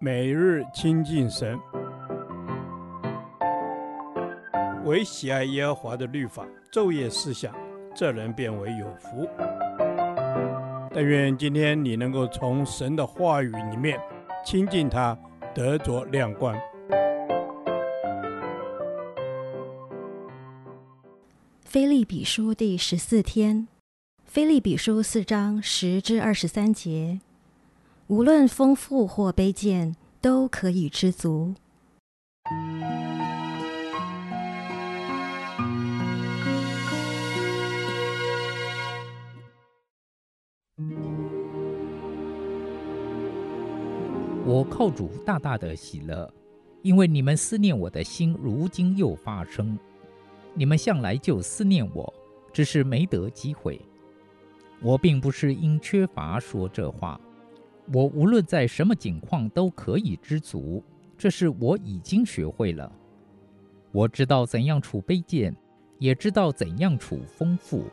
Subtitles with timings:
[0.00, 1.58] 每日亲近神，
[4.84, 7.54] 唯喜爱耶和华的律法，昼夜思想，
[7.94, 9.28] 这人便为有福。
[10.92, 13.98] 但愿今天你能够从神的话语里面
[14.44, 15.18] 亲近他，
[15.54, 16.56] 得着亮光。
[21.64, 23.66] 腓立比书第十四天，
[24.24, 27.18] 腓立比书四章十至二十三节。
[28.06, 31.54] 无论丰富或卑贱，都可以知足。
[44.46, 46.30] 我靠主大大的喜乐，
[46.82, 49.78] 因为你们思念我的心，如今又发生。
[50.52, 52.12] 你们向来就思念我，
[52.52, 53.80] 只是没得机会。
[54.82, 57.18] 我并不是因缺乏说这话。
[57.92, 60.82] 我无论在什么境况都可以知足，
[61.18, 62.90] 这是我已经学会了。
[63.92, 65.54] 我知道怎样处卑贱，
[65.98, 67.84] 也知道怎样处丰富，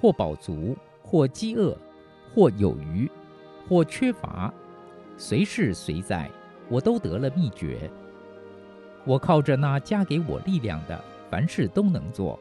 [0.00, 1.76] 或饱足，或饥饿，
[2.32, 3.10] 或有余，
[3.66, 4.52] 或缺乏，
[5.16, 6.30] 随事随在，
[6.68, 7.90] 我都得了秘诀。
[9.04, 12.38] 我靠着那加给我力量的，凡事都能做。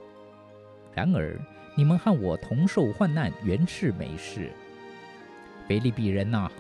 [0.94, 1.40] 然而
[1.76, 4.52] 你们和我同受患难，原是没事。
[5.68, 6.52] 腓利比人哪！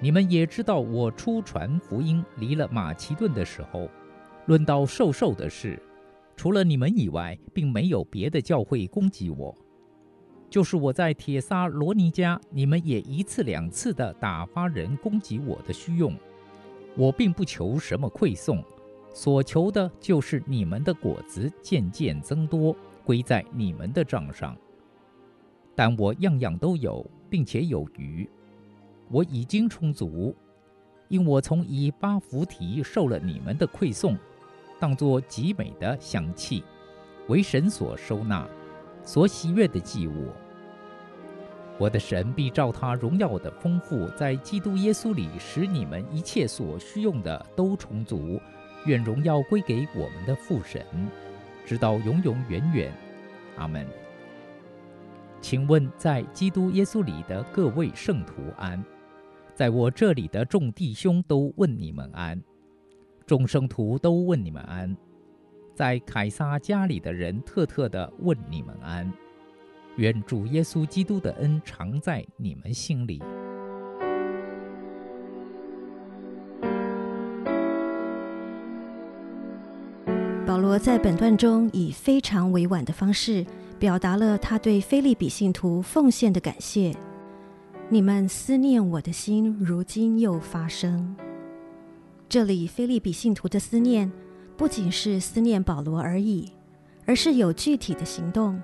[0.00, 3.88] 你们也知道，我出传福音离了马其顿的时候，
[4.46, 5.82] 论到授受的事，
[6.36, 9.52] 除了你们以外，并没有别的教会攻击我。
[10.48, 16.14] 就是我在帖撒罗尼迦，你们也一次两次的打发人攻击我的虚用。
[16.96, 18.62] 我并不求什么馈送，
[19.12, 22.74] 所求的就是你们的果子渐渐增多，
[23.04, 24.56] 归在你们的账上。
[25.74, 28.28] 但我样样都有，并且有余。
[29.10, 30.34] 我已经充足，
[31.08, 34.16] 因我从以巴弗提受了你们的馈送，
[34.78, 36.62] 当作极美的香气，
[37.28, 38.46] 为神所收纳，
[39.02, 40.28] 所喜悦的祭物。
[41.78, 48.40] 我的神必照他荣耀的丰富，在基督耶稣里，使你们一切所需用的都充足。
[48.84, 50.84] 愿荣耀归给我们的父神，
[51.64, 52.92] 直到永永远远。
[53.56, 53.86] 阿门。
[55.40, 58.84] 请问，在基督耶稣里的各位圣徒安。
[59.58, 62.40] 在我这里的众弟兄都问你们安，
[63.26, 64.96] 众圣徒都问你们安，
[65.74, 69.12] 在凯撒家里的人特特的问你们安。
[69.96, 73.20] 愿主耶稣基督的恩常在你们心里。
[80.46, 83.44] 保罗在本段中以非常委婉的方式，
[83.76, 86.94] 表达了他对腓利比信徒奉献的感谢。
[87.90, 91.16] 你们思念我的心，如今又发生。
[92.28, 94.12] 这里腓利比信徒的思念，
[94.58, 96.52] 不仅是思念保罗而已，
[97.06, 98.60] 而是有具体的行动。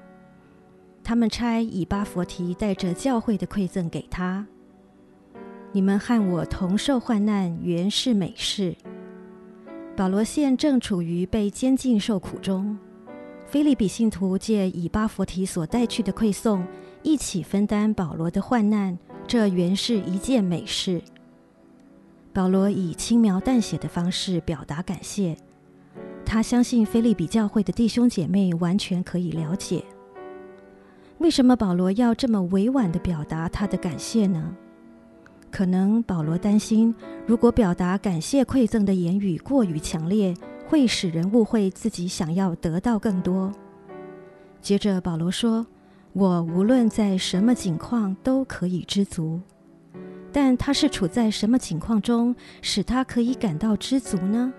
[1.03, 4.47] 他们差以巴弗提带着教会的馈赠给他。
[5.73, 8.77] 你们和我同受患难，原是美事。
[9.97, 12.79] 保罗现正处于被监禁受苦中，
[13.47, 16.63] 腓利比信徒借以巴弗提所带去的馈送，
[17.03, 18.99] 一起分担保罗的患难。
[19.37, 21.03] 这原是一件美事。
[22.33, 25.37] 保罗以轻描淡写的方式表达感谢，
[26.25, 29.83] 他相信腓立比教会的弟兄姐妹完全可以了解。
[31.19, 34.55] 为什么保罗要这么委婉地表达他的感谢呢？
[35.51, 36.95] 可能保罗担心，
[37.27, 40.33] 如果表达感谢馈赠的言语过于强烈，
[40.69, 43.53] 会使人误会自己想要得到更多。
[44.61, 45.67] 接着保罗说。
[46.15, 49.41] 我无论在什么境况都可以知足，
[50.33, 54.53] 但他是处在什么境况中，使他可以感到知足呢？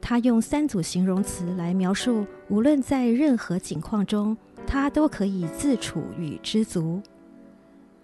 [0.00, 4.36] 他用三组形容词来描述，无论在任何境况中，
[4.66, 7.00] 他都可以自处与知足：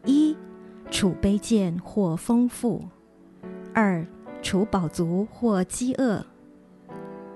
[0.05, 0.37] 一、
[0.93, 2.85] 处卑贱或丰富；
[3.73, 4.07] 二、
[4.43, 6.25] 处饱足或饥饿；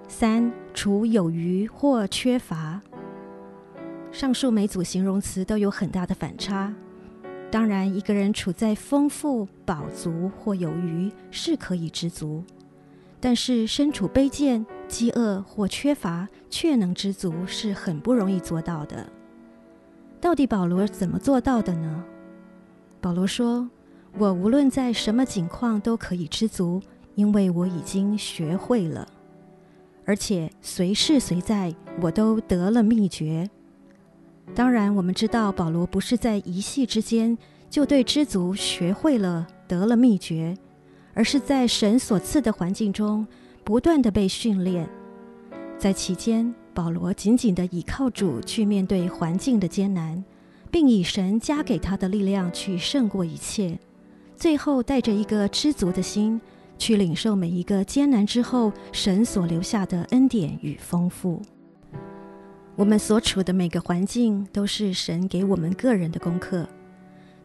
[0.06, 2.80] 三、处有余或缺乏。
[4.10, 6.74] 上述每组形容词都有很大的反差。
[7.50, 12.44] 当然，一个人处在丰富、饱足或有余是可以知足，
[13.20, 19.06] 但是身处卑贱、饥饿或缺乏却能知足是很不容易做到的。
[20.20, 22.04] 到底保罗怎么做到的呢？
[23.00, 23.70] 保罗说
[24.18, 26.82] ：“我无论在什么境况都可以知足，
[27.14, 29.06] 因为我已经学会了，
[30.04, 33.48] 而且随事随在，我都得了秘诀。”
[34.54, 37.38] 当然，我们知道保罗不是在一夕之间
[37.70, 40.56] 就对知足学会了、得了秘诀，
[41.14, 43.24] 而是在神所赐的环境中
[43.62, 44.88] 不断地被训练。
[45.78, 50.24] 在期间，保罗紧紧地倚靠主去面对环境的艰难，
[50.72, 53.78] 并以神加给他的力量去胜过一切。
[54.36, 56.40] 最后，带着一个知足的心
[56.78, 61.40] 去领受每一个艰难之后神所留下的恩典与丰富。
[62.78, 66.64] 我们所处的每个环境都是神给我们个人的功课，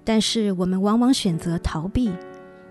[0.03, 2.11] 但是我们往往选择逃避。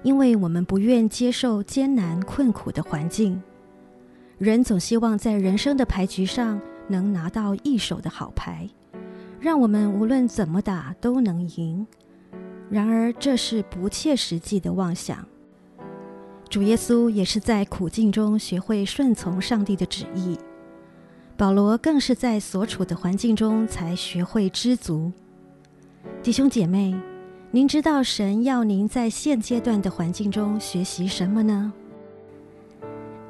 [0.04, 3.40] 因为我们不愿接受艰难困苦的环境，
[4.38, 8.68] 人总希望在人生的牌局上能拿到一手的好牌，
[9.40, 11.84] 让我们无论怎么打都能赢。
[12.68, 15.24] 然而，这是不切实际的妄想。
[16.48, 20.36] 主耶稣也是在苦境中学会顺从上帝的旨意，
[21.42, 25.10] 保罗更是在所处的环境中才学会知足。
[26.22, 26.94] 弟兄姐妹。
[27.50, 31.72] 您知道神要您在现阶段的环境中学习什么呢？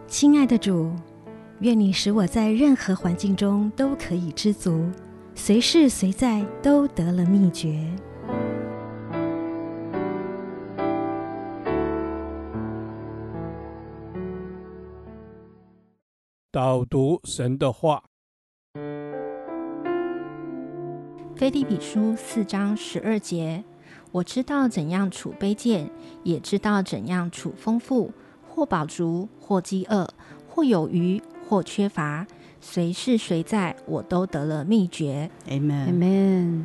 [0.07, 0.93] 亲爱的主，
[1.61, 4.91] 愿你使我在任何环境中都可以知足，
[5.35, 7.83] 随事随在都得了秘诀。
[16.53, 18.05] 导读神的话，
[21.35, 23.65] 菲利比书四章十二节。
[24.11, 25.91] 我知道怎样处卑贱，
[26.25, 28.11] 也知道怎样处丰富；
[28.47, 30.07] 或饱足，或饥饿；
[30.47, 32.27] 或有余，或缺乏。
[32.65, 35.29] 随事随在，我都得了秘诀。
[35.49, 36.63] Amen，Amen。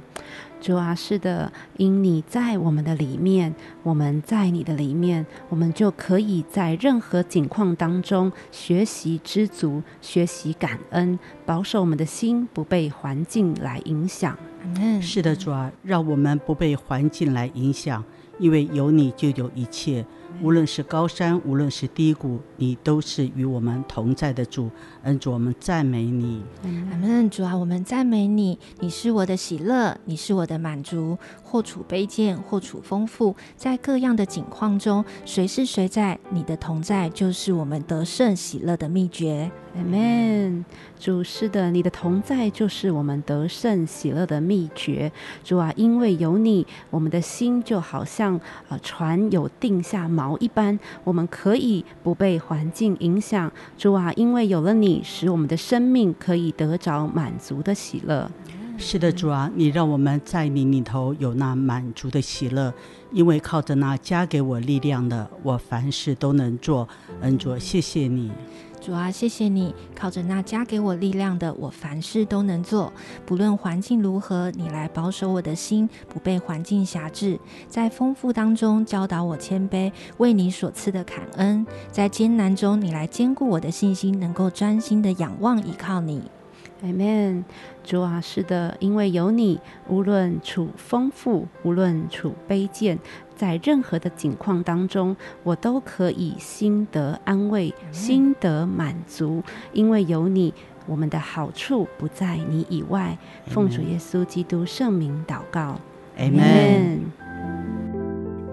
[0.61, 14.38] 主啊，是的，因你在我们的里面，我们在你的里面，我们就可以在任何境况当中学习知足，学习感恩，保守我们的心不被环境来影响。
[14.63, 18.03] 嗯，是的，主啊，让我们不被环境来影响，
[18.38, 20.05] 因为有你就有一切。
[20.41, 24.69] 无论是高山，无论是低谷，你都是与我们同在的主。
[25.03, 26.43] 恩主，我们赞美你。
[26.91, 27.29] 阿门。
[27.29, 28.57] 主啊，我们赞美你。
[28.79, 31.17] 你是我的喜乐，你是我的满足。
[31.43, 39.49] 或处卑贱，或处丰富，在各样的境况中，随事随在，你的同在就是我们得胜喜乐的秘诀。
[39.77, 40.65] Amen。
[40.99, 45.09] 主是的，你的同在就是我们得胜喜乐的秘诀。
[45.41, 48.37] 主啊，因为有你，我们的心就好像
[48.67, 53.51] 呃船有定下锚一般，我们可以不被环境影响。
[53.77, 58.29] 主啊，因为有了你，使我们的生命可以得着满足的喜乐。
[58.79, 62.74] 是的，主啊，你让我们在你里头有那满足的喜乐，
[63.12, 66.88] 因为靠着那加给我力量的，我凡事都能做。
[67.21, 68.31] 恩主，谢谢你。
[68.79, 72.94] 主啊，谢谢你，靠着那加给我力量的，我凡事都能做。
[73.25, 77.38] 不论环境如何，你来保守我的心，不被环境辖制。
[77.68, 81.65] 在丰富当中教导我谦卑，为你所赐的感恩。
[81.91, 86.21] 在艰难中，你来坚固我的信心，能够专心的仰望依靠你。
[86.83, 87.44] Amen，
[87.83, 93.00] 主啊，是的，因为有你，无论处丰富，无论处卑贱，
[93.35, 99.41] 在任何的境况当中，我都可以心得安慰，心得满足。
[99.74, 100.53] 因为有你，
[100.85, 103.18] 我们的好处不在你以外。
[103.47, 105.80] 奉主耶稣基督圣名祷告
[106.19, 107.00] ，Amen。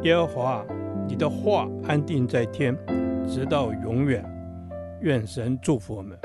[0.02, 0.64] 耶和华，
[1.06, 2.74] 你的话安定在天，
[3.28, 4.24] 直到永远。
[5.02, 6.18] 愿神祝福我们。